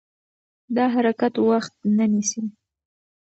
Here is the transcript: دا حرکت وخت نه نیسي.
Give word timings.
دا 0.75 0.85
حرکت 0.93 1.33
وخت 1.49 1.73
نه 1.97 2.05
نیسي. 2.11 2.41